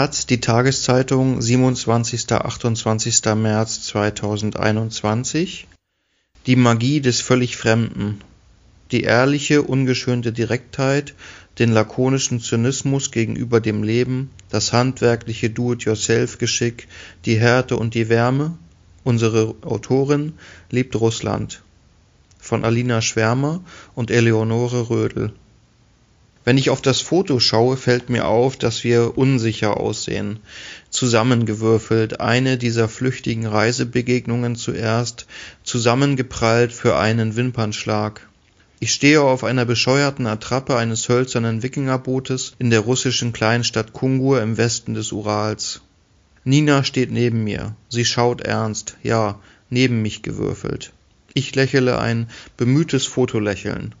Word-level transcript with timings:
Taz, 0.00 0.24
die 0.24 0.40
Tageszeitung, 0.40 1.42
27. 1.42 2.32
28. 2.32 3.22
März 3.34 3.82
2021 3.82 5.66
Die 6.46 6.56
Magie 6.56 7.02
des 7.02 7.20
völlig 7.20 7.58
Fremden. 7.58 8.22
Die 8.92 9.02
ehrliche, 9.02 9.60
ungeschönte 9.60 10.32
Direktheit, 10.32 11.14
den 11.58 11.70
lakonischen 11.70 12.40
Zynismus 12.40 13.10
gegenüber 13.10 13.60
dem 13.60 13.82
Leben, 13.82 14.30
das 14.48 14.72
handwerkliche 14.72 15.50
Do-it-yourself-Geschick, 15.50 16.88
die 17.26 17.38
Härte 17.38 17.76
und 17.76 17.92
die 17.92 18.08
Wärme. 18.08 18.56
Unsere 19.04 19.54
Autorin 19.60 20.32
liebt 20.70 20.96
Russland. 20.96 21.62
Von 22.38 22.64
Alina 22.64 23.02
Schwärmer 23.02 23.62
und 23.94 24.10
Eleonore 24.10 24.88
Rödel. 24.88 25.34
Wenn 26.44 26.56
ich 26.56 26.70
auf 26.70 26.80
das 26.80 27.00
Foto 27.00 27.38
schaue, 27.38 27.76
fällt 27.76 28.08
mir 28.08 28.26
auf, 28.26 28.56
dass 28.56 28.82
wir 28.82 29.18
unsicher 29.18 29.76
aussehen, 29.76 30.40
zusammengewürfelt, 30.88 32.20
eine 32.20 32.56
dieser 32.56 32.88
flüchtigen 32.88 33.46
Reisebegegnungen 33.46 34.56
zuerst, 34.56 35.26
zusammengeprallt 35.64 36.72
für 36.72 36.96
einen 36.96 37.36
Wimpernschlag. 37.36 38.26
Ich 38.82 38.92
stehe 38.92 39.20
auf 39.20 39.44
einer 39.44 39.66
bescheuerten 39.66 40.26
Attrappe 40.26 40.76
eines 40.76 41.06
hölzernen 41.10 41.62
Wikingerbootes 41.62 42.54
in 42.58 42.70
der 42.70 42.80
russischen 42.80 43.34
Kleinstadt 43.34 43.92
Kungur 43.92 44.40
im 44.40 44.56
Westen 44.56 44.94
des 44.94 45.12
Urals. 45.12 45.82
Nina 46.44 46.82
steht 46.84 47.10
neben 47.10 47.44
mir. 47.44 47.76
Sie 47.90 48.06
schaut 48.06 48.40
ernst, 48.40 48.96
ja, 49.02 49.38
neben 49.68 50.00
mich 50.00 50.22
gewürfelt. 50.22 50.94
Ich 51.34 51.54
lächele 51.54 51.98
ein 51.98 52.30
bemühtes 52.56 53.04
Fotolächeln. 53.04 53.94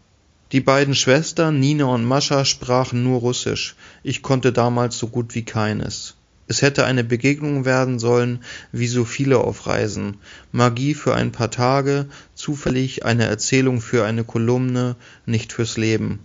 Die 0.52 0.60
beiden 0.60 0.96
Schwestern 0.96 1.60
Nina 1.60 1.84
und 1.84 2.04
Mascha 2.04 2.44
sprachen 2.44 3.04
nur 3.04 3.20
Russisch, 3.20 3.76
ich 4.02 4.20
konnte 4.20 4.52
damals 4.52 4.98
so 4.98 5.06
gut 5.06 5.36
wie 5.36 5.44
keines. 5.44 6.16
Es 6.48 6.60
hätte 6.60 6.84
eine 6.86 7.04
Begegnung 7.04 7.64
werden 7.64 8.00
sollen, 8.00 8.42
wie 8.72 8.88
so 8.88 9.04
viele 9.04 9.38
auf 9.38 9.68
Reisen. 9.68 10.16
Magie 10.50 10.94
für 10.94 11.14
ein 11.14 11.30
paar 11.30 11.52
Tage, 11.52 12.06
zufällig 12.34 13.04
eine 13.04 13.26
Erzählung 13.26 13.80
für 13.80 14.04
eine 14.04 14.24
Kolumne, 14.24 14.96
nicht 15.24 15.52
fürs 15.52 15.76
Leben. 15.76 16.18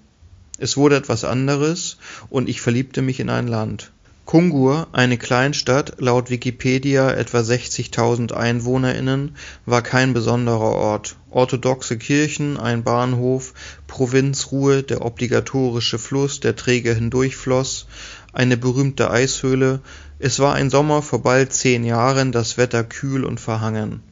Es 0.58 0.76
wurde 0.76 0.96
etwas 0.96 1.24
anderes, 1.24 1.98
und 2.32 2.50
ich 2.50 2.62
verliebte 2.62 3.04
mich 3.04 3.20
in 3.20 3.30
ein 3.30 3.48
Land. 3.48 3.92
Kungur, 4.36 4.88
eine 4.92 5.18
Kleinstadt, 5.18 5.94
laut 6.00 6.30
Wikipedia 6.30 7.10
etwa 7.10 7.40
60.000 7.40 8.34
EinwohnerInnen, 8.34 9.38
war 9.66 9.82
kein 9.82 10.12
besonderer 10.12 10.74
Ort. 10.74 11.16
Orthodoxe 11.30 11.98
Kirchen, 11.98 12.58
ein 12.58 12.84
Bahnhof, 12.84 13.54
Provinzruhe, 13.88 14.84
der 14.84 15.06
obligatorische 15.06 16.00
Fluss, 16.00 16.42
der 16.42 16.58
träge 16.58 16.94
hindurchfloss, 16.94 17.88
eine 18.34 18.58
berühmte 18.58 19.10
Eishöhle. 19.10 19.80
Es 20.20 20.40
war 20.40 20.54
ein 20.54 20.70
Sommer 20.70 21.02
vor 21.02 21.24
bald 21.24 21.54
zehn 21.54 21.86
Jahren, 21.86 22.34
das 22.34 22.58
Wetter 22.58 22.84
kühl 22.84 23.24
und 23.24 23.40
verhangen. 23.40 24.04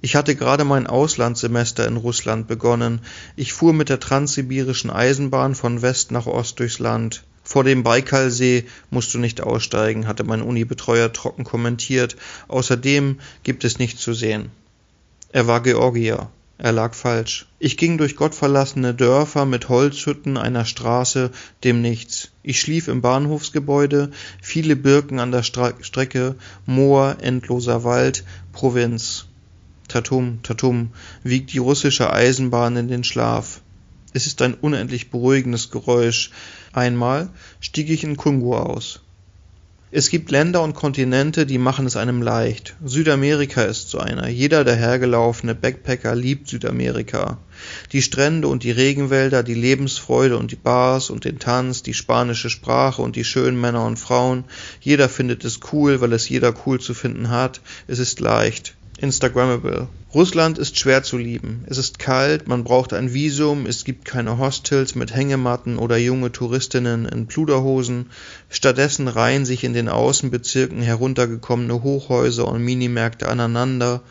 Ich 0.00 0.14
hatte 0.14 0.36
gerade 0.36 0.62
mein 0.62 0.86
Auslandssemester 0.86 1.88
in 1.88 1.96
Russland 1.96 2.46
begonnen. 2.46 3.00
Ich 3.34 3.52
fuhr 3.52 3.72
mit 3.72 3.88
der 3.88 3.98
transsibirischen 3.98 4.90
Eisenbahn 4.90 5.56
von 5.56 5.82
West 5.82 6.12
nach 6.12 6.26
Ost 6.26 6.60
durchs 6.60 6.78
Land. 6.78 7.24
Vor 7.52 7.64
dem 7.64 7.82
Baikalsee 7.82 8.64
musst 8.88 9.12
du 9.12 9.18
nicht 9.18 9.42
aussteigen, 9.42 10.06
hatte 10.06 10.24
mein 10.24 10.40
Unibetreuer 10.40 11.12
trocken 11.12 11.44
kommentiert. 11.44 12.16
Außerdem 12.48 13.20
gibt 13.42 13.64
es 13.64 13.78
nichts 13.78 14.00
zu 14.00 14.14
sehen. 14.14 14.50
Er 15.32 15.46
war 15.48 15.62
Georgier. 15.62 16.30
Er 16.56 16.72
lag 16.72 16.94
falsch. 16.94 17.44
Ich 17.58 17.76
ging 17.76 17.98
durch 17.98 18.16
gottverlassene 18.16 18.94
Dörfer 18.94 19.44
mit 19.44 19.68
Holzhütten, 19.68 20.38
einer 20.38 20.64
Straße, 20.64 21.30
dem 21.62 21.82
Nichts. 21.82 22.30
Ich 22.42 22.58
schlief 22.58 22.88
im 22.88 23.02
Bahnhofsgebäude, 23.02 24.12
viele 24.40 24.74
Birken 24.74 25.18
an 25.18 25.30
der 25.30 25.42
Stra 25.42 25.74
Strecke, 25.82 26.36
Moor, 26.64 27.18
endloser 27.20 27.84
Wald, 27.84 28.24
Provinz. 28.54 29.26
Tatum, 29.88 30.38
Tatum, 30.42 30.92
wiegt 31.22 31.52
die 31.52 31.58
russische 31.58 32.10
Eisenbahn 32.10 32.78
in 32.78 32.88
den 32.88 33.04
Schlaf. 33.04 33.60
Es 34.14 34.26
ist 34.26 34.42
ein 34.42 34.54
unendlich 34.54 35.10
beruhigendes 35.10 35.70
Geräusch. 35.70 36.30
Einmal 36.72 37.30
stieg 37.60 37.88
ich 37.88 38.04
in 38.04 38.16
Kungu 38.16 38.54
aus. 38.54 39.00
Es 39.94 40.08
gibt 40.08 40.30
Länder 40.30 40.62
und 40.62 40.72
Kontinente, 40.72 41.44
die 41.44 41.58
machen 41.58 41.84
es 41.84 41.96
einem 41.96 42.22
leicht. 42.22 42.76
Südamerika 42.82 43.64
ist 43.64 43.90
so 43.90 43.98
einer. 43.98 44.26
Jeder 44.26 44.64
dahergelaufene 44.64 45.54
Backpacker 45.54 46.14
liebt 46.14 46.48
Südamerika. 46.48 47.36
Die 47.92 48.00
Strände 48.00 48.48
und 48.48 48.62
die 48.62 48.70
Regenwälder, 48.70 49.42
die 49.42 49.52
Lebensfreude 49.52 50.38
und 50.38 50.50
die 50.50 50.56
Bars 50.56 51.10
und 51.10 51.26
den 51.26 51.38
Tanz, 51.38 51.82
die 51.82 51.92
spanische 51.92 52.48
Sprache 52.48 53.02
und 53.02 53.16
die 53.16 53.24
schönen 53.24 53.60
Männer 53.60 53.84
und 53.84 53.98
Frauen. 53.98 54.44
Jeder 54.80 55.10
findet 55.10 55.44
es 55.44 55.60
cool, 55.74 56.00
weil 56.00 56.14
es 56.14 56.26
jeder 56.26 56.54
cool 56.64 56.80
zu 56.80 56.94
finden 56.94 57.28
hat. 57.28 57.60
Es 57.86 57.98
ist 57.98 58.20
leicht. 58.20 58.74
Instagrammable. 58.96 59.88
Russland 60.14 60.58
ist 60.58 60.78
schwer 60.78 61.02
zu 61.02 61.16
lieben. 61.16 61.64
Es 61.68 61.78
ist 61.78 61.98
kalt, 61.98 62.46
man 62.46 62.64
braucht 62.64 62.92
ein 62.92 63.14
Visum, 63.14 63.64
es 63.64 63.82
gibt 63.84 64.04
keine 64.04 64.36
Hostels 64.36 64.94
mit 64.94 65.14
Hängematten 65.14 65.78
oder 65.78 65.96
junge 65.96 66.30
Touristinnen 66.30 67.06
in 67.06 67.28
Pluderhosen. 67.28 68.10
Stattdessen 68.50 69.08
reihen 69.08 69.46
sich 69.46 69.64
in 69.64 69.72
den 69.72 69.88
Außenbezirken 69.88 70.82
heruntergekommene 70.82 71.82
Hochhäuser 71.82 72.46
und 72.46 72.62
Minimärkte 72.62 73.26
aneinander. 73.26 74.02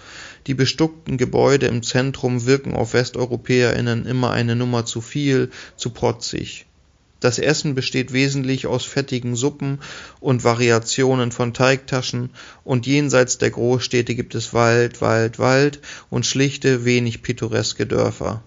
Die 0.47 0.55
bestuckten 0.55 1.17
Gebäude 1.17 1.67
im 1.67 1.83
Zentrum 1.83 2.47
wirken 2.47 2.73
auf 2.73 2.95
WesteuropäerInnen 2.95 4.07
immer 4.07 4.31
eine 4.31 4.55
Nummer 4.55 4.87
zu 4.87 5.01
viel, 5.01 5.51
zu 5.75 5.91
protzig. 5.91 6.65
Das 7.21 7.37
Essen 7.37 7.75
besteht 7.75 8.13
wesentlich 8.13 8.65
aus 8.65 8.83
fettigen 8.83 9.35
Suppen 9.35 9.79
und 10.19 10.43
Variationen 10.43 11.31
von 11.31 11.53
Teigtaschen, 11.53 12.31
und 12.63 12.87
jenseits 12.87 13.37
der 13.37 13.51
Großstädte 13.51 14.15
gibt 14.15 14.33
es 14.33 14.55
Wald, 14.55 15.01
Wald, 15.01 15.37
Wald 15.37 15.79
und 16.09 16.25
schlichte, 16.25 16.83
wenig 16.83 17.21
pittoreske 17.21 17.85
Dörfer. 17.85 18.43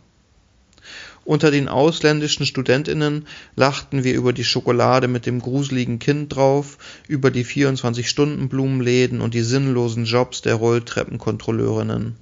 Unter 1.25 1.53
den 1.53 1.69
ausländischen 1.69 2.47
Studentinnen 2.47 3.27
lachten 3.55 4.03
wir 4.03 4.13
über 4.13 4.33
die 4.33 4.45
Schokolade 4.45 5.07
mit 5.07 5.25
dem 5.25 5.41
gruseligen 5.41 6.01
Kind 6.01 6.35
drauf, 6.35 6.77
über 7.07 7.31
die 7.31 7.47
24-Stunden-Blumenläden 7.47 9.21
und 9.21 9.35
die 9.35 9.43
sinnlosen 9.43 10.05
Jobs 10.05 10.43
der 10.43 10.57
Rolltreppenkontrolleurinnen. 10.57 12.17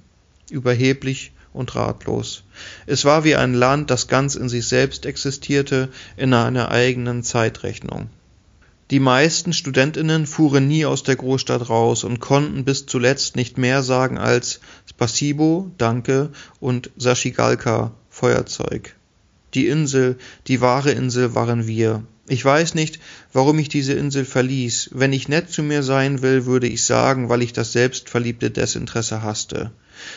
Überheblich 0.51 1.31
und 1.53 1.75
ratlos. 1.75 2.43
Es 2.85 3.05
war 3.05 3.23
wie 3.23 3.35
ein 3.35 3.53
Land, 3.53 3.89
das 3.89 4.07
ganz 4.07 4.35
in 4.35 4.49
sich 4.49 4.67
selbst 4.67 5.05
existierte, 5.05 5.89
in 6.17 6.33
einer 6.33 6.71
eigenen 6.71 7.23
Zeitrechnung. 7.23 8.09
Die 8.91 8.99
meisten 8.99 9.53
Studentinnen 9.53 10.27
fuhren 10.27 10.67
nie 10.67 10.85
aus 10.85 11.03
der 11.03 11.15
Großstadt 11.15 11.69
raus 11.69 12.03
und 12.03 12.19
konnten 12.19 12.65
bis 12.65 12.85
zuletzt 12.85 13.35
nicht 13.35 13.57
mehr 13.57 13.81
sagen 13.81 14.17
als 14.17 14.59
Spasibo, 14.87 15.71
Danke 15.77 16.29
und 16.59 16.91
Sashigalka, 16.97 17.93
Feuerzeug. 18.09 18.95
Die 19.53 19.67
Insel, 19.67 20.17
die 20.47 20.61
wahre 20.61 20.91
Insel 20.91 21.33
waren 21.33 21.65
wir. 21.65 22.03
Ich 22.27 22.43
weiß 22.43 22.75
nicht, 22.75 22.99
warum 23.31 23.59
ich 23.59 23.69
diese 23.69 23.93
Insel 23.93 24.25
verließ. 24.25 24.91
Wenn 24.93 25.13
ich 25.13 25.27
nett 25.27 25.49
zu 25.49 25.63
mir 25.63 25.83
sein 25.83 26.21
will, 26.21 26.45
würde 26.45 26.67
ich 26.67 26.83
sagen, 26.83 27.29
weil 27.29 27.41
ich 27.41 27.53
das 27.53 27.71
selbstverliebte 27.71 28.51
Desinteresse 28.51 29.21
hasste. 29.21 29.71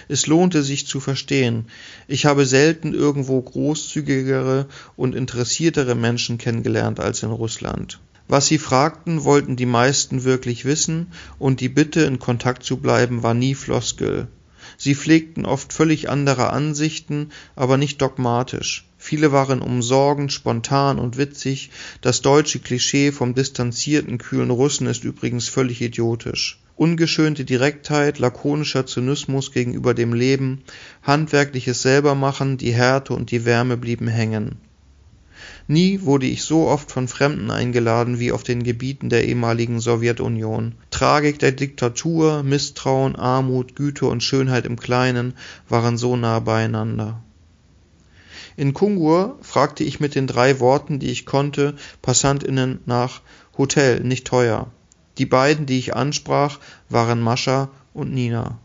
Es 0.08 0.26
lohnte 0.26 0.62
sich 0.62 0.86
zu 0.86 1.00
verstehen. 1.00 1.66
Ich 2.08 2.26
habe 2.26 2.46
selten 2.46 2.94
irgendwo 2.94 3.40
großzügigere 3.40 4.66
und 4.96 5.14
interessiertere 5.14 5.94
Menschen 5.94 6.38
kennengelernt 6.38 7.00
als 7.00 7.22
in 7.22 7.30
Russland. 7.30 8.00
Was 8.28 8.46
sie 8.46 8.58
fragten, 8.58 9.22
wollten 9.22 9.54
die 9.54 9.66
meisten 9.66 10.24
wirklich 10.24 10.64
wissen, 10.64 11.12
und 11.38 11.60
die 11.60 11.68
Bitte, 11.68 12.00
in 12.00 12.18
Kontakt 12.18 12.64
zu 12.64 12.78
bleiben, 12.78 13.22
war 13.22 13.34
nie 13.34 13.54
Floskel. 13.54 14.26
Sie 14.76 14.96
pflegten 14.96 15.46
oft 15.46 15.72
völlig 15.72 16.10
andere 16.10 16.50
Ansichten, 16.50 17.30
aber 17.54 17.76
nicht 17.76 18.02
dogmatisch. 18.02 18.84
Viele 18.98 19.30
waren 19.30 19.62
umsorgend, 19.62 20.32
spontan 20.32 20.98
und 20.98 21.16
witzig. 21.16 21.70
Das 22.00 22.20
deutsche 22.20 22.58
Klischee 22.58 23.12
vom 23.12 23.34
distanzierten, 23.34 24.18
kühlen 24.18 24.50
Russen 24.50 24.88
ist 24.88 25.04
übrigens 25.04 25.48
völlig 25.48 25.80
idiotisch. 25.80 26.58
Ungeschönte 26.76 27.46
Direktheit, 27.46 28.18
lakonischer 28.18 28.84
Zynismus 28.84 29.50
gegenüber 29.50 29.94
dem 29.94 30.12
Leben, 30.12 30.62
handwerkliches 31.02 31.80
Selbermachen, 31.80 32.58
die 32.58 32.74
Härte 32.74 33.14
und 33.14 33.30
die 33.30 33.46
Wärme 33.46 33.78
blieben 33.78 34.08
hängen. 34.08 34.56
Nie 35.68 36.02
wurde 36.02 36.26
ich 36.26 36.42
so 36.42 36.68
oft 36.68 36.90
von 36.90 37.08
Fremden 37.08 37.50
eingeladen 37.50 38.20
wie 38.20 38.30
auf 38.30 38.42
den 38.42 38.62
Gebieten 38.62 39.08
der 39.08 39.26
ehemaligen 39.26 39.80
Sowjetunion. 39.80 40.74
Tragik 40.90 41.38
der 41.38 41.52
Diktatur, 41.52 42.42
Misstrauen, 42.42 43.16
Armut, 43.16 43.74
Güte 43.74 44.04
und 44.06 44.22
Schönheit 44.22 44.66
im 44.66 44.78
Kleinen 44.78 45.34
waren 45.70 45.96
so 45.96 46.14
nah 46.14 46.40
beieinander. 46.40 47.22
In 48.56 48.74
Kungur 48.74 49.38
fragte 49.40 49.82
ich 49.82 49.98
mit 49.98 50.14
den 50.14 50.26
drei 50.26 50.60
Worten, 50.60 50.98
die 50.98 51.10
ich 51.10 51.24
konnte, 51.24 51.74
Passantinnen 52.02 52.80
nach 52.84 53.22
Hotel, 53.56 54.00
nicht 54.00 54.26
teuer. 54.26 54.70
Die 55.18 55.26
beiden, 55.26 55.66
die 55.66 55.78
ich 55.78 55.96
ansprach, 55.96 56.58
waren 56.88 57.20
Mascha 57.20 57.70
und 57.94 58.12
Nina. 58.12 58.58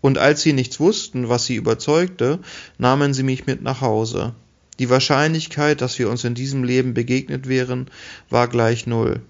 Und 0.00 0.18
als 0.18 0.42
sie 0.42 0.52
nichts 0.52 0.80
wussten, 0.80 1.28
was 1.28 1.44
sie 1.44 1.56
überzeugte, 1.56 2.38
nahmen 2.78 3.14
sie 3.14 3.22
mich 3.22 3.46
mit 3.46 3.62
nach 3.62 3.80
Hause. 3.80 4.34
Die 4.78 4.88
Wahrscheinlichkeit, 4.88 5.82
dass 5.82 5.98
wir 5.98 6.08
uns 6.08 6.24
in 6.24 6.34
diesem 6.34 6.64
Leben 6.64 6.94
begegnet 6.94 7.48
wären, 7.48 7.90
war 8.30 8.48
gleich 8.48 8.86
null. 8.86 9.20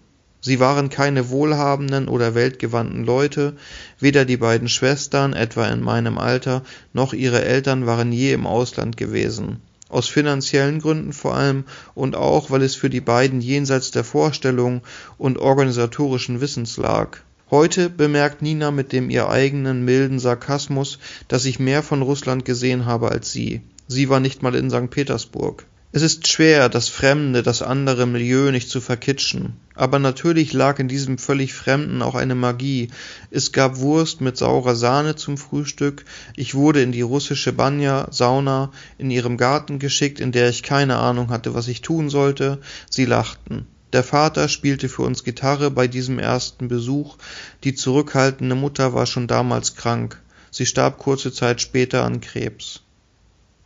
Sie 0.40 0.58
waren 0.58 0.88
keine 0.88 1.28
wohlhabenden 1.28 2.08
oder 2.08 2.34
weltgewandten 2.34 3.04
Leute, 3.04 3.56
weder 3.98 4.24
die 4.24 4.38
beiden 4.38 4.68
Schwestern, 4.68 5.34
etwa 5.34 5.66
in 5.66 5.82
meinem 5.82 6.18
Alter, 6.18 6.62
noch 6.92 7.12
ihre 7.12 7.44
Eltern 7.44 7.84
waren 7.84 8.10
je 8.12 8.32
im 8.32 8.46
Ausland 8.46 8.96
gewesen. 8.96 9.60
Aus 9.90 10.08
finanziellen 10.08 10.80
Gründen 10.80 11.12
vor 11.12 11.34
allem 11.34 11.64
und 11.94 12.16
auch, 12.16 12.50
weil 12.50 12.62
es 12.62 12.76
für 12.76 12.88
die 12.88 13.00
beiden 13.00 13.40
jenseits 13.40 13.90
der 13.90 14.04
Vorstellung 14.04 14.82
und 15.18 15.38
organisatorischen 15.38 16.40
Wissens 16.40 16.76
lag. 16.76 17.18
Heute 17.50 17.90
bemerkt 17.90 18.42
Nina 18.42 18.70
mit 18.70 18.92
dem 18.92 19.10
ihr 19.10 19.28
eigenen 19.28 19.84
milden 19.84 20.20
Sarkasmus, 20.20 21.00
dass 21.26 21.44
ich 21.44 21.58
mehr 21.58 21.82
von 21.82 22.02
Russland 22.02 22.44
gesehen 22.44 22.86
habe 22.86 23.10
als 23.10 23.32
sie. 23.32 23.60
Sie 23.88 24.08
war 24.08 24.20
nicht 24.20 24.42
mal 24.42 24.54
in 24.54 24.70
St. 24.70 24.88
Petersburg. 24.88 25.66
Es 25.92 26.02
ist 26.02 26.28
schwer, 26.28 26.68
das 26.68 26.88
fremde, 26.88 27.42
das 27.42 27.62
andere 27.62 28.06
Milieu 28.06 28.52
nicht 28.52 28.70
zu 28.70 28.80
verkitschen. 28.80 29.54
Aber 29.74 29.98
natürlich 29.98 30.52
lag 30.52 30.78
in 30.78 30.86
diesem 30.86 31.18
völlig 31.18 31.52
Fremden 31.52 32.00
auch 32.00 32.14
eine 32.14 32.36
Magie. 32.36 32.90
Es 33.32 33.50
gab 33.50 33.78
Wurst 33.78 34.20
mit 34.20 34.36
saurer 34.36 34.76
Sahne 34.76 35.16
zum 35.16 35.36
Frühstück. 35.36 36.04
Ich 36.36 36.54
wurde 36.54 36.80
in 36.80 36.92
die 36.92 37.00
russische 37.00 37.52
Banja, 37.52 38.06
Sauna, 38.12 38.70
in 38.98 39.10
ihrem 39.10 39.36
Garten 39.36 39.80
geschickt, 39.80 40.20
in 40.20 40.30
der 40.30 40.48
ich 40.48 40.62
keine 40.62 40.96
Ahnung 40.96 41.30
hatte, 41.30 41.54
was 41.54 41.66
ich 41.66 41.82
tun 41.82 42.08
sollte. 42.08 42.60
Sie 42.88 43.04
lachten. 43.04 43.66
Der 43.92 44.04
Vater 44.04 44.48
spielte 44.48 44.88
für 44.88 45.02
uns 45.02 45.24
Gitarre 45.24 45.72
bei 45.72 45.88
diesem 45.88 46.20
ersten 46.20 46.68
Besuch. 46.68 47.16
Die 47.64 47.74
zurückhaltende 47.74 48.54
Mutter 48.54 48.94
war 48.94 49.06
schon 49.06 49.26
damals 49.26 49.74
krank. 49.74 50.22
Sie 50.52 50.66
starb 50.66 50.98
kurze 50.98 51.32
Zeit 51.32 51.60
später 51.60 52.04
an 52.04 52.20
Krebs. 52.20 52.82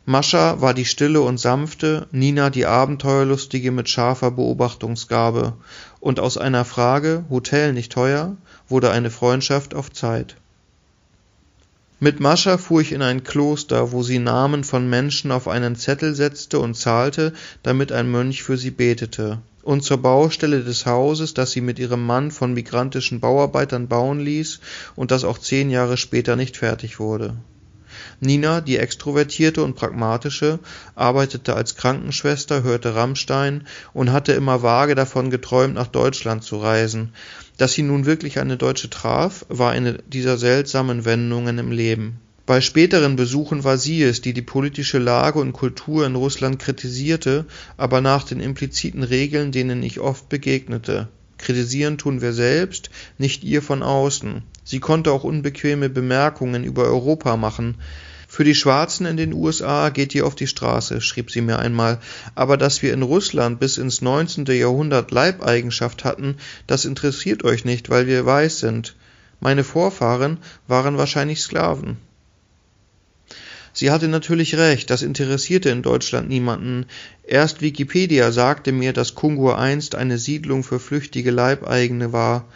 Mascha 0.06 0.60
war 0.60 0.74
die 0.74 0.84
stille 0.84 1.22
und 1.22 1.38
sanfte, 1.38 2.08
Nina 2.12 2.50
die 2.50 2.66
abenteuerlustige 2.66 3.70
mit 3.70 3.88
scharfer 3.88 4.30
Beobachtungsgabe, 4.30 5.54
und 5.98 6.20
aus 6.20 6.36
einer 6.36 6.66
Frage 6.66 7.24
Hotel 7.30 7.72
nicht 7.72 7.90
teuer 7.90 8.36
wurde 8.68 8.90
eine 8.90 9.10
Freundschaft 9.10 9.74
auf 9.74 9.90
Zeit. 9.90 10.36
Mit 12.00 12.20
Mascha 12.20 12.58
fuhr 12.58 12.82
ich 12.82 12.92
in 12.92 13.00
ein 13.00 13.24
Kloster, 13.24 13.92
wo 13.92 14.02
sie 14.02 14.18
Namen 14.18 14.62
von 14.62 14.90
Menschen 14.90 15.32
auf 15.32 15.48
einen 15.48 15.74
Zettel 15.74 16.14
setzte 16.14 16.58
und 16.58 16.74
zahlte, 16.74 17.32
damit 17.62 17.90
ein 17.90 18.10
Mönch 18.10 18.42
für 18.42 18.58
sie 18.58 18.72
betete, 18.72 19.38
und 19.62 19.84
zur 19.84 20.02
Baustelle 20.02 20.62
des 20.62 20.84
Hauses, 20.84 21.32
das 21.32 21.52
sie 21.52 21.62
mit 21.62 21.78
ihrem 21.78 22.04
Mann 22.04 22.30
von 22.30 22.52
migrantischen 22.52 23.20
Bauarbeitern 23.20 23.88
bauen 23.88 24.20
ließ 24.20 24.60
und 24.96 25.12
das 25.12 25.24
auch 25.24 25.38
zehn 25.38 25.70
Jahre 25.70 25.96
später 25.96 26.36
nicht 26.36 26.58
fertig 26.58 27.00
wurde 27.00 27.36
Nina, 28.20 28.60
die 28.60 28.78
Extrovertierte 28.78 29.62
und 29.62 29.74
Pragmatische, 29.74 30.58
arbeitete 30.94 31.54
als 31.54 31.76
Krankenschwester, 31.76 32.62
hörte 32.62 32.94
Rammstein 32.94 33.66
und 33.92 34.12
hatte 34.12 34.32
immer 34.32 34.62
vage 34.62 34.94
davon 34.94 35.30
geträumt, 35.30 35.74
nach 35.74 35.88
Deutschland 35.88 36.42
zu 36.44 36.58
reisen. 36.58 37.12
Dass 37.56 37.72
sie 37.72 37.82
nun 37.82 38.06
wirklich 38.06 38.38
eine 38.38 38.56
Deutsche 38.56 38.90
traf, 38.90 39.46
war 39.48 39.70
eine 39.70 39.94
dieser 40.06 40.38
seltsamen 40.38 41.04
Wendungen 41.04 41.58
im 41.58 41.70
Leben. 41.70 42.20
Bei 42.46 42.60
späteren 42.60 43.16
Besuchen 43.16 43.64
war 43.64 43.78
sie 43.78 44.02
es, 44.02 44.20
die 44.20 44.34
die 44.34 44.42
politische 44.42 44.98
Lage 44.98 45.38
und 45.38 45.54
Kultur 45.54 46.04
in 46.04 46.14
Russland 46.14 46.58
kritisierte, 46.58 47.46
aber 47.78 48.02
nach 48.02 48.24
den 48.24 48.40
impliziten 48.40 49.02
Regeln, 49.02 49.50
denen 49.50 49.82
ich 49.82 49.98
oft 49.98 50.28
begegnete. 50.28 51.08
Kritisieren 51.38 51.96
tun 51.96 52.20
wir 52.20 52.34
selbst, 52.34 52.90
nicht 53.16 53.44
ihr 53.44 53.62
von 53.62 53.82
außen. 53.82 54.42
Sie 54.64 54.81
konnte 54.81 55.12
auch 55.12 55.25
unbequeme 55.25 55.88
Bemerkungen 55.88 56.64
über 56.64 56.84
Europa 56.84 57.37
machen. 57.37 57.76
Für 58.26 58.43
die 58.43 58.55
Schwarzen 58.56 59.06
in 59.06 59.16
den 59.16 59.32
USA 59.32 59.90
geht 59.90 60.14
ihr 60.14 60.26
auf 60.26 60.34
die 60.34 60.49
Straße, 60.49 61.00
schrieb 61.00 61.31
sie 61.31 61.40
mir 61.40 61.61
einmal, 61.61 62.00
aber 62.34 62.56
dass 62.56 62.82
wir 62.82 62.93
in 62.93 63.02
Russland 63.02 63.61
bis 63.61 63.78
ins 63.78 64.02
19. 64.02 64.46
Jahrhundert 64.46 65.12
Leibeigenschaft 65.12 66.05
hatten, 66.05 66.38
das 66.66 66.84
interessiert 66.84 67.44
euch 67.44 67.64
nicht, 67.64 67.90
weil 67.90 68.08
wir 68.08 68.26
weiß 68.26 68.58
sind. 68.58 68.96
Meine 69.38 69.62
Vorfahren 69.62 70.38
waren 70.66 70.99
wahrscheinlich 70.99 71.43
Sklaven. 71.43 71.99
Sie 73.72 73.90
hatte 73.90 74.08
natürlich 74.08 74.56
recht, 74.56 74.88
das 74.88 75.02
interessierte 75.02 75.69
in 75.69 75.82
Deutschland 75.82 76.28
niemanden. 76.28 76.87
Erst 77.25 77.61
Wikipedia 77.61 78.31
sagte 78.31 78.70
mir, 78.70 78.93
dass 78.93 79.16
Kungur 79.16 79.58
einst 79.58 79.96
eine 79.96 80.16
Siedlung 80.16 80.62
für 80.62 80.78
flüchtige 80.78 81.32
Leibeigene 81.32 82.12
war. 82.12 82.46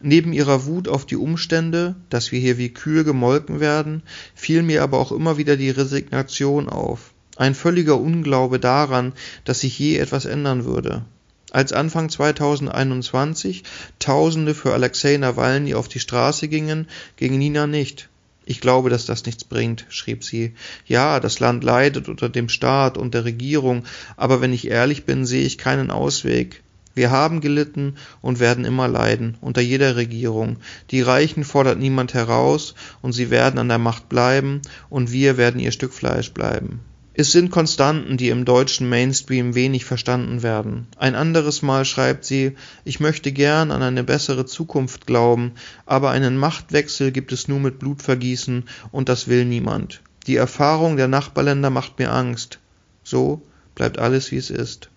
Neben 0.00 0.32
ihrer 0.32 0.66
Wut 0.66 0.88
auf 0.88 1.06
die 1.06 1.16
Umstände, 1.16 1.96
dass 2.10 2.30
wir 2.30 2.38
hier 2.38 2.58
wie 2.58 2.68
Kühe 2.68 3.02
gemolken 3.02 3.60
werden, 3.60 4.02
fiel 4.34 4.62
mir 4.62 4.82
aber 4.82 4.98
auch 4.98 5.10
immer 5.10 5.38
wieder 5.38 5.56
die 5.56 5.70
Resignation 5.70 6.68
auf. 6.68 7.12
Ein 7.36 7.54
völliger 7.54 7.98
Unglaube 7.98 8.58
daran, 8.58 9.12
dass 9.44 9.60
sich 9.60 9.78
je 9.78 9.96
etwas 9.96 10.24
ändern 10.24 10.64
würde. 10.64 11.04
Als 11.50 11.72
Anfang 11.72 12.08
2021 12.10 13.62
Tausende 13.98 14.54
für 14.54 14.74
Alexei 14.74 15.16
Nawalny 15.16 15.74
auf 15.74 15.88
die 15.88 16.00
Straße 16.00 16.48
gingen, 16.48 16.88
ging 17.16 17.38
Nina 17.38 17.66
nicht. 17.66 18.08
Ich 18.44 18.60
glaube, 18.60 18.90
dass 18.90 19.06
das 19.06 19.24
nichts 19.26 19.44
bringt, 19.44 19.86
schrieb 19.88 20.22
sie. 20.22 20.54
Ja, 20.86 21.18
das 21.18 21.40
Land 21.40 21.64
leidet 21.64 22.08
unter 22.08 22.28
dem 22.28 22.48
Staat 22.48 22.96
und 22.96 23.12
der 23.12 23.24
Regierung, 23.24 23.84
aber 24.16 24.40
wenn 24.40 24.52
ich 24.52 24.68
ehrlich 24.68 25.04
bin, 25.04 25.26
sehe 25.26 25.44
ich 25.44 25.58
keinen 25.58 25.90
Ausweg. 25.90 26.62
Wir 26.96 27.10
haben 27.10 27.42
gelitten 27.42 27.96
und 28.22 28.40
werden 28.40 28.64
immer 28.64 28.88
leiden, 28.88 29.36
unter 29.42 29.60
jeder 29.60 29.96
Regierung. 29.96 30.56
Die 30.90 31.02
Reichen 31.02 31.44
fordert 31.44 31.78
niemand 31.78 32.14
heraus, 32.14 32.74
und 33.02 33.12
sie 33.12 33.28
werden 33.30 33.58
an 33.58 33.68
der 33.68 33.76
Macht 33.76 34.08
bleiben, 34.08 34.62
und 34.88 35.12
wir 35.12 35.36
werden 35.36 35.60
ihr 35.60 35.72
Stück 35.72 35.92
Fleisch 35.92 36.32
bleiben. 36.32 36.80
Es 37.12 37.32
sind 37.32 37.50
Konstanten, 37.50 38.16
die 38.16 38.30
im 38.30 38.46
deutschen 38.46 38.88
Mainstream 38.88 39.54
wenig 39.54 39.84
verstanden 39.84 40.42
werden. 40.42 40.86
Ein 40.96 41.14
anderes 41.14 41.60
Mal 41.60 41.84
schreibt 41.84 42.24
sie, 42.24 42.56
ich 42.84 42.98
möchte 42.98 43.30
gern 43.30 43.72
an 43.72 43.82
eine 43.82 44.02
bessere 44.02 44.46
Zukunft 44.46 45.06
glauben, 45.06 45.52
aber 45.84 46.10
einen 46.10 46.38
Machtwechsel 46.38 47.12
gibt 47.12 47.30
es 47.32 47.46
nur 47.46 47.60
mit 47.60 47.78
Blutvergießen 47.78 48.64
und 48.90 49.10
das 49.10 49.28
will 49.28 49.44
niemand. 49.44 50.00
Die 50.26 50.36
Erfahrung 50.36 50.96
der 50.96 51.08
Nachbarländer 51.08 51.68
macht 51.68 51.98
mir 51.98 52.10
Angst. 52.10 52.58
So 53.04 53.42
bleibt 53.74 53.98
alles 53.98 54.32
wie 54.32 54.38
es 54.38 54.48
ist. 54.48 54.88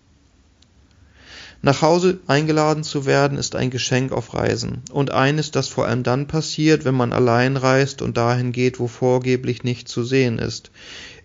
Nach 1.62 1.82
Hause 1.82 2.20
eingeladen 2.26 2.86
zu 2.86 3.06
werden, 3.06 3.38
ist 3.38 3.54
ein 3.54 3.70
Geschenk 3.70 4.14
auf 4.14 4.34
Reisen 4.34 4.82
und 4.94 5.12
eines, 5.12 5.52
das 5.52 5.68
vor 5.68 5.88
allem 5.88 6.04
dann 6.04 6.26
passiert, 6.26 6.86
wenn 6.86 6.96
man 6.96 7.12
allein 7.12 7.58
reist 7.58 8.02
und 8.02 8.16
dahin 8.16 8.54
geht, 8.54 8.80
wo 8.80 8.88
vorgeblich 8.88 9.64
nichts 9.64 9.92
zu 9.92 10.06
sehen 10.06 10.40
ist. 10.40 10.72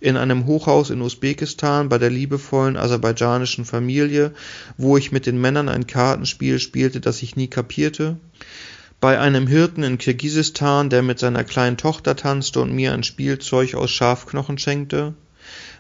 In 0.01 0.17
einem 0.17 0.47
Hochhaus 0.47 0.91
in 0.91 1.03
Usbekistan 1.03 1.89
bei 1.89 1.99
der 1.99 2.11
liebevollen 2.11 2.77
aserbaidschanischen 2.77 3.65
Familie, 3.65 4.33
wo 4.77 4.97
ich 4.97 5.13
mit 5.13 5.27
den 5.27 5.41
Männern 5.41 5.69
ein 5.69 5.87
Kartenspiel 5.87 6.59
spielte, 6.59 7.01
das 7.01 7.23
ich 7.23 7.37
nie 7.37 7.49
kapierte. 7.49 8.17
Bei 8.99 9.21
einem 9.21 9.47
Hirten 9.47 9.85
in 9.85 9.99
Kirgisistan, 9.99 10.91
der 10.91 11.03
mit 11.03 11.21
seiner 11.21 11.45
kleinen 11.45 11.77
Tochter 11.77 12.17
tanzte 12.17 12.61
und 12.61 12.73
mir 12.73 12.93
ein 12.93 13.05
Spielzeug 13.05 13.77
aus 13.77 13.93
Schafknochen 13.93 14.59
schenkte 14.59 15.15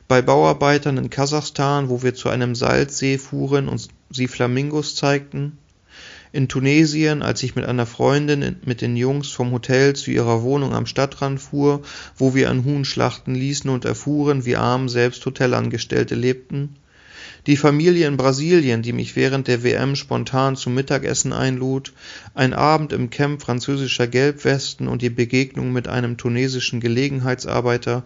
bei 0.09 0.23
Bauarbeitern 0.23 0.99
in 0.99 1.11
Kasachstan, 1.11 1.89
wo 1.89 2.03
wir 2.03 2.15
zu 2.15 2.29
einem 2.29 2.55
Salzsee 2.55 3.19
fuhren 3.19 3.69
und 3.69 3.89
sie 4.11 4.29
Flamingos 4.29 4.95
zeigten, 4.95 5.59
in 6.33 6.49
Tunesien, 6.49 7.23
als 7.23 7.43
ich 7.45 7.55
mit 7.55 7.65
einer 7.65 7.87
Freundin 7.87 8.57
mit 8.65 8.81
den 8.81 8.97
Jungs 8.97 9.31
vom 9.31 9.53
Hotel 9.53 9.95
zu 9.95 10.11
ihrer 10.11 10.43
Wohnung 10.43 10.75
am 10.75 10.85
Stadtrand 10.85 11.41
fuhr, 11.41 11.83
wo 12.17 12.35
wir 12.35 12.51
ein 12.51 12.65
Huhn 12.65 12.85
schlachten 12.85 13.37
ließen 13.37 13.71
und 13.71 13.85
erfuhren, 13.85 14.45
wie 14.45 14.57
arm 14.57 14.89
selbst 14.89 15.25
Hotelangestellte 15.25 16.17
lebten, 16.17 16.75
die 17.47 17.57
Familie 17.57 18.07
in 18.07 18.17
Brasilien, 18.17 18.83
die 18.83 18.93
mich 18.93 19.17
während 19.17 19.49
der 19.49 19.63
WM 19.63 19.97
spontan 19.97 20.57
zum 20.57 20.75
Mittagessen 20.75 21.33
einlud, 21.33 21.93
ein 22.35 22.55
Abend 22.55 22.93
im 22.93 23.11
Camp 23.11 23.43
französischer 23.43 24.07
Gelbwesten 24.07 24.89
und 24.89 25.03
die 25.03 25.11
Begegnung 25.11 25.73
mit 25.73 25.87
einem 25.87 26.17
tunesischen 26.17 26.81
Gelegenheitsarbeiter, 26.81 28.05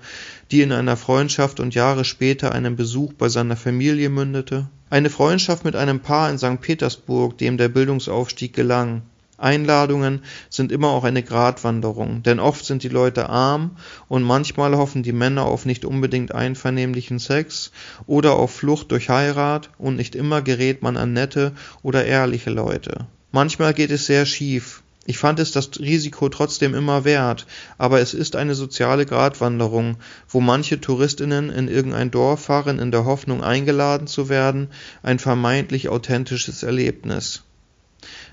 die 0.50 0.62
in 0.62 0.72
einer 0.72 0.96
Freundschaft 0.96 1.60
und 1.60 1.74
Jahre 1.74 2.04
später 2.04 2.52
einem 2.52 2.74
Besuch 2.74 3.12
bei 3.12 3.28
seiner 3.28 3.56
Familie 3.56 4.08
mündete, 4.08 4.68
eine 4.90 5.10
Freundschaft 5.10 5.64
mit 5.64 5.76
einem 5.76 6.00
Paar 6.00 6.30
in 6.30 6.38
St. 6.38 6.60
Petersburg, 6.60 7.38
dem 7.38 7.58
der 7.58 7.68
Bildungsaufstieg 7.68 8.54
gelang, 8.54 9.02
Einladungen 9.38 10.22
sind 10.50 10.72
immer 10.72 10.88
auch 10.88 11.04
eine 11.04 11.22
Gratwanderung, 11.22 12.22
denn 12.24 12.40
oft 12.40 12.64
sind 12.64 12.82
die 12.82 12.88
Leute 12.88 13.28
arm 13.28 13.76
und 14.08 14.24
manchmal 14.24 14.76
hoffen 14.76 15.02
die 15.02 15.12
Männer 15.12 15.46
auf 15.46 15.64
nicht 15.64 15.84
unbedingt 15.84 16.34
einvernehmlichen 16.34 17.20
Sex 17.20 17.70
oder 18.06 18.34
auf 18.34 18.50
Flucht 18.50 18.90
durch 18.90 19.08
Heirat 19.08 19.70
und 19.78 19.96
nicht 19.96 20.14
immer 20.16 20.42
gerät 20.42 20.82
man 20.82 20.96
an 20.96 21.12
nette 21.12 21.52
oder 21.82 22.04
ehrliche 22.04 22.50
Leute. 22.50 23.06
Manchmal 23.30 23.74
geht 23.74 23.92
es 23.92 24.06
sehr 24.06 24.26
schief. 24.26 24.82
Ich 25.06 25.16
fand 25.16 25.38
es 25.38 25.52
das 25.52 25.70
Risiko 25.78 26.28
trotzdem 26.28 26.74
immer 26.74 27.04
wert, 27.04 27.46
aber 27.78 28.00
es 28.00 28.12
ist 28.12 28.36
eine 28.36 28.54
soziale 28.54 29.06
Gratwanderung, 29.06 29.96
wo 30.28 30.40
manche 30.40 30.82
Touristinnen 30.82 31.48
in 31.48 31.68
irgendein 31.68 32.10
Dorf 32.10 32.44
fahren 32.44 32.78
in 32.78 32.90
der 32.90 33.06
Hoffnung 33.06 33.42
eingeladen 33.42 34.06
zu 34.06 34.28
werden, 34.28 34.68
ein 35.02 35.18
vermeintlich 35.18 35.88
authentisches 35.88 36.62
Erlebnis. 36.62 37.44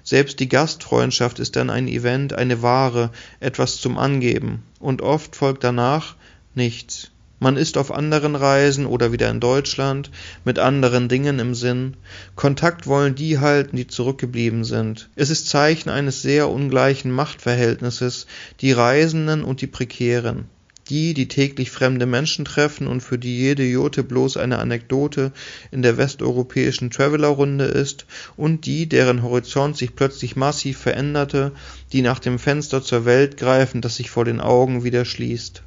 Selbst 0.08 0.40
die 0.40 0.48
Gastfreundschaft 0.48 1.40
ist 1.40 1.56
dann 1.56 1.72
ein 1.72 1.88
Event, 1.88 2.32
eine 2.32 2.62
Ware, 2.62 3.10
etwas 3.40 3.82
zum 3.82 3.98
Angeben, 3.98 4.62
und 4.80 5.02
oft 5.02 5.36
folgt 5.36 5.64
danach 5.64 6.16
nichts. 6.54 7.10
Man 7.40 7.58
ist 7.58 7.76
auf 7.76 7.92
anderen 7.92 8.36
Reisen 8.36 8.86
oder 8.86 9.12
wieder 9.12 9.32
in 9.32 9.40
Deutschland, 9.40 10.12
mit 10.46 10.60
anderen 10.60 11.10
Dingen 11.10 11.40
im 11.40 11.56
Sinn. 11.56 11.98
Kontakt 12.36 12.86
wollen 12.86 13.16
die 13.16 13.40
halten, 13.40 13.78
die 13.78 13.88
zurückgeblieben 13.88 14.64
sind. 14.64 15.10
Es 15.16 15.32
ist 15.32 15.50
Zeichen 15.50 15.90
eines 15.90 16.22
sehr 16.22 16.50
ungleichen 16.50 17.12
Machtverhältnisses, 17.12 18.28
die 18.62 18.74
Reisenden 18.74 19.44
und 19.44 19.62
die 19.62 19.68
Prekären 19.68 20.50
die, 20.90 21.14
die 21.14 21.28
täglich 21.28 21.72
fremde 21.72 22.06
Menschen 22.06 22.46
treffen 22.46 22.88
und 22.88 23.02
für 23.02 23.18
die 23.18 23.38
jede 23.38 23.64
Jote 23.64 24.04
bloß 24.04 24.38
eine 24.38 24.60
Anekdote 24.60 25.32
in 25.72 25.82
der 25.82 25.98
westeuropäischen 25.98 26.92
Travelerrunde 26.92 27.66
ist, 27.66 28.06
und 28.38 28.66
die, 28.66 28.88
deren 28.88 29.24
Horizont 29.24 29.78
sich 29.78 29.96
plötzlich 29.96 30.36
massiv 30.36 30.78
veränderte, 30.78 31.52
die 31.92 32.02
nach 32.02 32.20
dem 32.20 32.40
Fenster 32.40 32.84
zur 32.84 33.06
Welt 33.06 33.38
greifen, 33.38 33.82
das 33.82 33.96
sich 33.96 34.10
vor 34.10 34.26
den 34.26 34.42
Augen 34.42 34.84
wieder 34.84 35.06
schließt. 35.06 35.64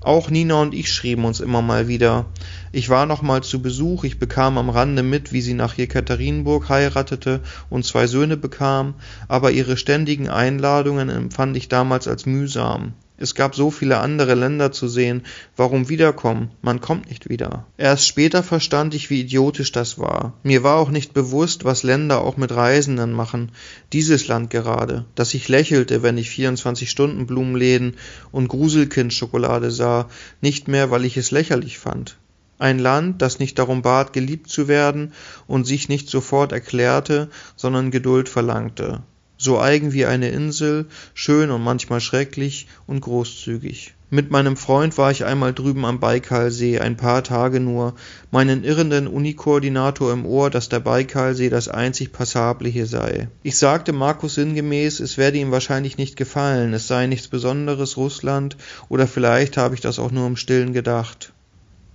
Auch 0.00 0.30
Nina 0.30 0.62
und 0.62 0.74
ich 0.74 0.92
schrieben 0.92 1.24
uns 1.24 1.40
immer 1.40 1.60
mal 1.60 1.88
wieder. 1.88 2.26
Ich 2.70 2.88
war 2.88 3.04
noch 3.04 3.20
mal 3.20 3.42
zu 3.42 3.60
Besuch, 3.60 4.04
ich 4.04 4.20
bekam 4.20 4.56
am 4.56 4.70
Rande 4.70 5.02
mit, 5.02 5.32
wie 5.32 5.40
sie 5.40 5.54
nach 5.54 5.74
Jekaterinburg 5.74 6.68
heiratete 6.68 7.40
und 7.68 7.84
zwei 7.84 8.06
Söhne 8.06 8.36
bekam, 8.36 8.94
aber 9.26 9.50
ihre 9.50 9.76
ständigen 9.76 10.28
Einladungen 10.28 11.08
empfand 11.08 11.56
ich 11.56 11.68
damals 11.68 12.06
als 12.06 12.26
mühsam. 12.26 12.94
Es 13.20 13.34
gab 13.34 13.56
so 13.56 13.72
viele 13.72 13.98
andere 13.98 14.34
Länder 14.34 14.70
zu 14.70 14.86
sehen, 14.86 15.24
warum 15.56 15.88
wiederkommen? 15.88 16.52
Man 16.62 16.80
kommt 16.80 17.08
nicht 17.08 17.28
wieder. 17.28 17.66
Erst 17.76 18.06
später 18.06 18.44
verstand 18.44 18.94
ich, 18.94 19.10
wie 19.10 19.22
idiotisch 19.22 19.72
das 19.72 19.98
war. 19.98 20.34
Mir 20.44 20.62
war 20.62 20.76
auch 20.76 20.90
nicht 20.90 21.14
bewusst, 21.14 21.64
was 21.64 21.82
Länder 21.82 22.20
auch 22.20 22.36
mit 22.36 22.52
Reisenden 22.52 23.12
machen. 23.12 23.50
Dieses 23.92 24.28
Land 24.28 24.50
gerade, 24.50 25.04
dass 25.16 25.34
ich 25.34 25.48
lächelte, 25.48 26.04
wenn 26.04 26.16
ich 26.16 26.30
24 26.30 26.88
Stunden 26.88 27.26
Blumenläden 27.26 27.96
und 28.30 28.46
Gruselkind-Schokolade 28.46 29.72
sah, 29.72 30.08
nicht 30.40 30.68
mehr, 30.68 30.92
weil 30.92 31.04
ich 31.04 31.16
es 31.16 31.32
lächerlich 31.32 31.78
fand. 31.78 32.18
Ein 32.60 32.78
Land, 32.78 33.20
das 33.20 33.40
nicht 33.40 33.58
darum 33.58 33.82
bat, 33.82 34.12
geliebt 34.12 34.48
zu 34.48 34.68
werden 34.68 35.12
und 35.48 35.66
sich 35.66 35.88
nicht 35.88 36.08
sofort 36.08 36.52
erklärte, 36.52 37.30
sondern 37.56 37.90
Geduld 37.90 38.28
verlangte 38.28 39.02
so 39.38 39.60
eigen 39.60 39.92
wie 39.92 40.04
eine 40.04 40.30
Insel, 40.30 40.86
schön 41.14 41.52
und 41.52 41.62
manchmal 41.62 42.00
schrecklich 42.00 42.66
und 42.88 43.00
großzügig. 43.00 43.94
Mit 44.10 44.30
meinem 44.30 44.56
Freund 44.56 44.98
war 44.98 45.10
ich 45.10 45.24
einmal 45.26 45.52
drüben 45.52 45.84
am 45.84 46.00
Baikalsee, 46.00 46.80
ein 46.80 46.96
paar 46.96 47.22
Tage 47.22 47.60
nur, 47.60 47.94
meinen 48.30 48.64
irrenden 48.64 49.06
Unikoordinator 49.06 50.12
im 50.12 50.26
Ohr, 50.26 50.50
dass 50.50 50.68
der 50.68 50.80
Baikalsee 50.80 51.50
das 51.50 51.68
einzig 51.68 52.10
Passable 52.10 52.68
hier 52.68 52.86
sei. 52.86 53.28
Ich 53.42 53.58
sagte 53.58 53.92
Markus 53.92 54.34
sinngemäß, 54.34 55.00
es 55.00 55.18
werde 55.18 55.38
ihm 55.38 55.52
wahrscheinlich 55.52 55.98
nicht 55.98 56.16
gefallen, 56.16 56.72
es 56.72 56.88
sei 56.88 57.06
nichts 57.06 57.28
Besonderes 57.28 57.96
Russland, 57.96 58.56
oder 58.88 59.06
vielleicht 59.06 59.56
habe 59.56 59.74
ich 59.74 59.82
das 59.82 59.98
auch 59.98 60.10
nur 60.10 60.26
im 60.26 60.36
Stillen 60.36 60.72
gedacht. 60.72 61.32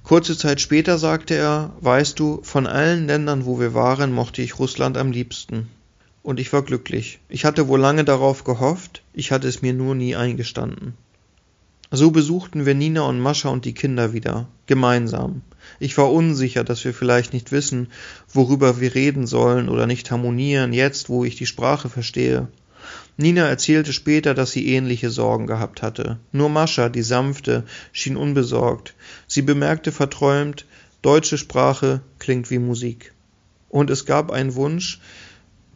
Kurze 0.04 0.38
Zeit 0.38 0.62
später 0.62 1.00
sagte 1.00 1.34
er, 1.34 1.74
weißt 1.82 2.20
du, 2.20 2.42
von 2.44 2.68
allen 2.68 3.08
Ländern, 3.08 3.46
wo 3.46 3.60
wir 3.60 3.74
waren, 3.74 4.14
mochte 4.14 4.44
ich 4.44 4.60
Russland 4.60 4.98
am 4.98 5.12
liebsten 5.12 5.68
und 6.24 6.40
ich 6.40 6.52
war 6.52 6.64
glücklich. 6.64 7.20
Ich 7.30 7.46
hatte 7.46 7.68
wohl 7.68 7.80
lange 7.80 8.06
darauf 8.06 8.44
gehofft, 8.44 9.04
ich 9.14 9.32
hatte 9.32 9.48
es 9.48 9.62
mir 9.62 9.74
nur 9.74 9.94
nie 9.94 10.16
eingestanden. 10.16 10.96
So 11.92 12.10
besuchten 12.10 12.66
wir 12.66 12.74
Nina 12.74 13.04
und 13.04 13.20
Mascha 13.20 13.50
und 13.50 13.66
die 13.66 13.76
Kinder 13.76 14.14
wieder, 14.14 14.48
gemeinsam. 14.66 15.44
Ich 15.80 15.96
war 15.98 16.12
unsicher, 16.12 16.64
dass 16.64 16.84
wir 16.86 16.94
vielleicht 16.94 17.34
nicht 17.34 17.52
wissen, 17.52 17.90
worüber 18.28 18.80
wir 18.80 18.96
reden 18.96 19.28
sollen 19.28 19.70
oder 19.70 19.86
nicht 19.86 20.10
harmonieren, 20.10 20.74
jetzt, 20.74 21.10
wo 21.10 21.24
ich 21.24 21.36
die 21.36 21.46
Sprache 21.46 21.90
verstehe. 21.90 22.48
Nina 23.16 23.48
erzählte 23.48 23.94
später, 23.94 24.34
dass 24.34 24.52
sie 24.52 24.74
ähnliche 24.74 25.12
Sorgen 25.12 25.46
gehabt 25.46 25.84
hatte. 25.84 26.18
Nur 26.32 26.50
Mascha, 26.50 26.90
die 26.90 27.04
sanfte, 27.04 27.64
schien 27.92 28.18
unbesorgt. 28.18 28.96
Sie 29.28 29.44
bemerkte 29.44 29.92
verträumt, 29.92 30.66
deutsche 31.04 31.38
Sprache 31.38 32.02
klingt 32.18 32.50
wie 32.50 32.60
Musik. 32.60 33.14
Und 33.70 33.92
es 33.92 34.06
gab 34.06 34.32
einen 34.32 34.56
Wunsch, 34.56 35.00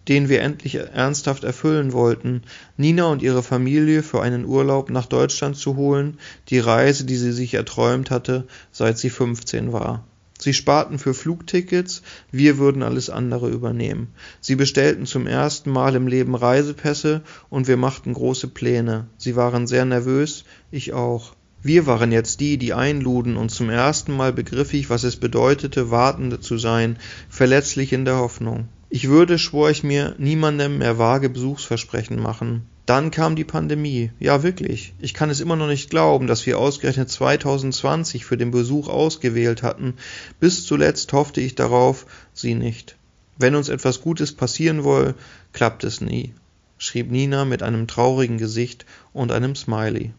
den 0.08 0.30
wir 0.30 0.42
endlich 0.42 0.76
ernsthaft 0.76 1.44
erfüllen 1.44 1.94
wollten, 1.94 2.44
Nina 2.78 3.06
und 3.06 3.22
ihre 3.22 3.44
Familie 3.44 4.04
für 4.04 4.22
einen 4.22 4.46
Urlaub 4.46 4.90
nach 4.90 5.06
Deutschland 5.06 5.58
zu 5.58 5.76
holen, 5.76 6.18
die 6.50 6.60
Reise, 6.60 7.06
die 7.06 7.18
sie 7.18 7.32
sich 7.32 7.54
erträumt 7.54 8.10
hatte, 8.12 8.48
seit 8.72 8.98
sie 8.98 9.10
15 9.10 9.74
war. 9.74 10.06
Sie 10.40 10.54
sparten 10.54 11.00
für 11.00 11.16
Flugtickets, 11.16 12.04
wir 12.32 12.60
würden 12.60 12.84
alles 12.84 13.10
andere 13.10 13.50
übernehmen. 13.50 14.14
Sie 14.40 14.56
bestellten 14.56 15.08
zum 15.08 15.26
ersten 15.26 15.72
Mal 15.72 15.96
im 15.96 16.08
Leben 16.08 16.36
Reisepässe 16.36 17.22
und 17.50 17.68
wir 17.68 17.78
machten 17.78 18.14
große 18.14 18.48
Pläne. 18.48 19.08
Sie 19.18 19.36
waren 19.36 19.66
sehr 19.66 19.86
nervös, 19.86 20.46
ich 20.70 20.94
auch. 20.94 21.34
Wir 21.64 21.88
waren 21.88 22.12
jetzt 22.12 22.40
die, 22.40 22.58
die 22.58 22.74
einluden, 22.74 23.36
und 23.36 23.50
zum 23.50 23.72
ersten 23.72 24.16
Mal 24.16 24.32
begriff 24.32 24.76
ich, 24.76 24.92
was 24.92 25.04
es 25.04 25.16
bedeutete, 25.16 25.90
Wartende 25.90 26.40
zu 26.40 26.60
sein, 26.60 26.98
verletzlich 27.30 27.92
in 27.92 28.06
der 28.06 28.18
Hoffnung. 28.18 28.70
Ich 28.90 29.10
würde, 29.10 29.38
schwor 29.38 29.70
ich 29.70 29.84
mir, 29.84 30.16
niemandem 30.18 30.78
mehr 30.78 30.98
vage 30.98 31.30
Besuchsversprechen 31.30 32.22
machen. 32.22 32.70
Dann 32.86 33.12
kam 33.12 33.36
die 33.36 33.44
Pandemie. 33.44 34.12
Ja, 34.18 34.44
wirklich. 34.44 34.94
Ich 35.00 35.14
kann 35.14 35.30
es 35.30 35.42
immer 35.42 35.58
noch 35.58 35.68
nicht 35.68 35.90
glauben, 35.90 36.26
dass 36.26 36.46
wir 36.46 36.58
ausgerechnet 36.58 37.10
2020 37.10 38.24
für 38.24 38.38
den 38.38 38.52
Besuch 38.52 38.88
ausgewählt 38.88 39.62
hatten. 39.62 39.96
Bis 40.40 40.66
zuletzt 40.66 41.12
hoffte 41.12 41.42
ich 41.42 41.56
darauf, 41.56 42.06
sie 42.34 42.56
nicht. 42.56 42.96
Wenn 43.38 43.56
uns 43.56 43.68
etwas 43.68 44.00
Gutes 44.00 44.32
passieren 44.32 44.86
woll, 44.86 45.16
klappt 45.52 45.84
es 45.84 46.00
nie, 46.00 46.34
schrieb 46.78 47.12
Nina 47.12 47.44
mit 47.44 47.64
einem 47.64 47.88
traurigen 47.88 48.38
Gesicht 48.38 48.86
und 49.12 49.34
einem 49.34 49.56
Smiley. 49.56 50.14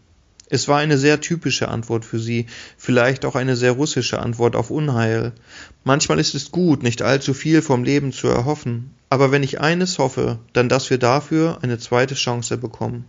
Es 0.50 0.66
war 0.66 0.78
eine 0.78 0.96
sehr 0.96 1.20
typische 1.20 1.68
Antwort 1.68 2.04
für 2.04 2.18
sie, 2.18 2.46
vielleicht 2.76 3.24
auch 3.24 3.34
eine 3.34 3.54
sehr 3.54 3.72
russische 3.72 4.20
Antwort 4.20 4.56
auf 4.56 4.70
Unheil. 4.70 5.32
Manchmal 5.84 6.18
ist 6.18 6.34
es 6.34 6.50
gut, 6.50 6.82
nicht 6.82 7.02
allzu 7.02 7.34
viel 7.34 7.60
vom 7.60 7.84
Leben 7.84 8.12
zu 8.12 8.28
erhoffen, 8.28 8.94
aber 9.10 9.30
wenn 9.30 9.42
ich 9.42 9.60
eines 9.60 9.98
hoffe, 9.98 10.38
dann 10.52 10.68
dass 10.68 10.88
wir 10.90 10.98
dafür 10.98 11.58
eine 11.62 11.78
zweite 11.78 12.14
Chance 12.14 12.56
bekommen. 12.56 13.04